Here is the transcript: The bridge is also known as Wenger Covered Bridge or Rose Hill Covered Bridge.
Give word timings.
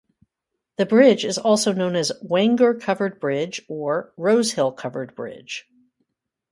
The 0.77 0.87
bridge 0.87 1.23
is 1.23 1.37
also 1.37 1.73
known 1.73 1.95
as 1.95 2.11
Wenger 2.23 2.73
Covered 2.73 3.19
Bridge 3.19 3.61
or 3.67 4.11
Rose 4.17 4.53
Hill 4.53 4.71
Covered 4.71 5.13
Bridge. 5.13 5.69